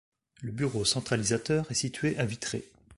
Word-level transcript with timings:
Le 0.41 0.51
bureau 0.51 0.83
centralisateur 0.83 1.69
est 1.69 1.75
situé 1.75 2.17
à 2.17 2.25
Vitré. 2.25 2.63